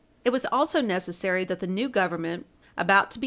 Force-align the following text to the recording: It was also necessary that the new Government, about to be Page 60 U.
It 0.25 0.31
was 0.31 0.47
also 0.47 0.81
necessary 0.81 1.45
that 1.45 1.59
the 1.59 1.67
new 1.67 1.87
Government, 1.87 2.47
about 2.75 3.11
to 3.11 3.19
be 3.19 3.19
Page 3.19 3.19
60 3.19 3.19
U. 3.19 3.19